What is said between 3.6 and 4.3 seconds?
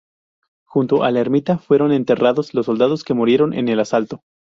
el asalto.